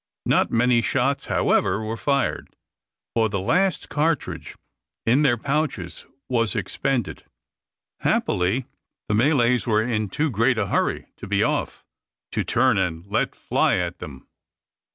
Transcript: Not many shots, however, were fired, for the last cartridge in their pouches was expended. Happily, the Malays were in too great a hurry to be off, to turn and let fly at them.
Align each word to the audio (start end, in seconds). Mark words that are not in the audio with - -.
Not 0.25 0.49
many 0.49 0.81
shots, 0.81 1.25
however, 1.25 1.79
were 1.83 1.95
fired, 1.95 2.49
for 3.13 3.29
the 3.29 3.39
last 3.39 3.87
cartridge 3.87 4.55
in 5.05 5.21
their 5.21 5.37
pouches 5.37 6.07
was 6.27 6.55
expended. 6.55 7.23
Happily, 7.99 8.65
the 9.07 9.13
Malays 9.13 9.67
were 9.67 9.83
in 9.83 10.09
too 10.09 10.31
great 10.31 10.57
a 10.57 10.69
hurry 10.69 11.05
to 11.17 11.27
be 11.27 11.43
off, 11.43 11.85
to 12.31 12.43
turn 12.43 12.79
and 12.79 13.05
let 13.05 13.35
fly 13.35 13.75
at 13.77 13.99
them. 13.99 14.27